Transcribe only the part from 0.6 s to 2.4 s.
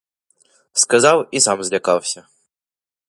Сказав— і сам злякався.